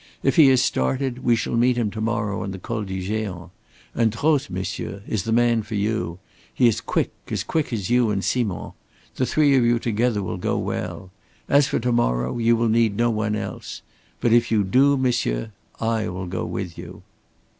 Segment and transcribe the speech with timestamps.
[0.23, 3.51] If he has started, we shall meet him to morrow on the Col du Géant.
[3.93, 6.17] And Droz, monsieur, is the man for you.
[6.51, 8.71] He is quick, as quick as you and Simond.
[9.17, 11.11] The three of you together will go well.
[11.47, 13.83] As for to morrow, you will need no one else.
[14.19, 17.03] But if you do, monsieur, I will go with you."